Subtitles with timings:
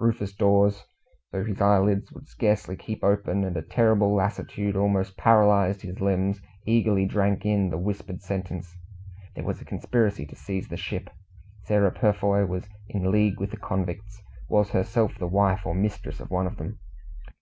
[0.00, 0.86] Rufus Dawes,
[1.32, 6.40] though his eyelids would scarcely keep open, and a terrible lassitude almost paralysed his limbs,
[6.64, 8.74] eagerly drank in the whispered sentence.
[9.34, 11.10] There was a conspiracy to seize the ship.
[11.64, 16.30] Sarah Purfoy was in league with the convicts was herself the wife or mistress of
[16.30, 16.78] one of them.